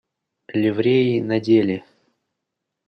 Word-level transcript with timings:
Ливреи 0.61 1.21
надели. 1.29 1.77